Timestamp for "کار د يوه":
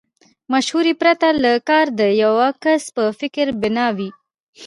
1.69-2.47